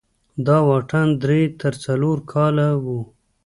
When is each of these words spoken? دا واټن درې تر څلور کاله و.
دا 0.45 0.57
واټن 0.69 1.07
درې 1.23 1.41
تر 1.61 1.73
څلور 1.85 2.17
کاله 2.31 2.67
و. 2.83 2.85